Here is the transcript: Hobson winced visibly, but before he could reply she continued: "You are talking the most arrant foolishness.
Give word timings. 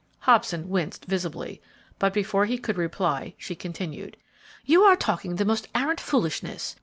Hobson 0.21 0.67
winced 0.67 1.05
visibly, 1.05 1.61
but 1.99 2.11
before 2.11 2.45
he 2.47 2.57
could 2.57 2.75
reply 2.75 3.35
she 3.37 3.53
continued: 3.53 4.17
"You 4.65 4.81
are 4.81 4.95
talking 4.95 5.35
the 5.35 5.45
most 5.45 5.67
arrant 5.75 5.99
foolishness. 5.99 6.75